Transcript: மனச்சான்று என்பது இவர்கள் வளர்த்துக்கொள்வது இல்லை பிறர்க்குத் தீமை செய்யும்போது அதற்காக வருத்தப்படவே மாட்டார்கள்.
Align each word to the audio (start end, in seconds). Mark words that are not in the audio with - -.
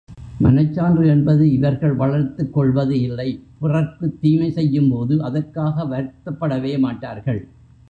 மனச்சான்று 0.39 1.07
என்பது 1.07 1.51
இவர்கள் 1.51 1.95
வளர்த்துக்கொள்வது 1.95 3.01
இல்லை 3.01 3.27
பிறர்க்குத் 3.59 4.21
தீமை 4.21 4.51
செய்யும்போது 4.51 5.23
அதற்காக 5.23 5.85
வருத்தப்படவே 5.85 6.79
மாட்டார்கள். 6.79 7.41